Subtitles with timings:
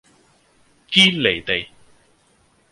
[0.89, 1.69] 堅離地